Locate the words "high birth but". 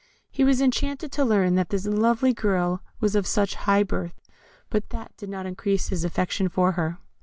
3.53-4.89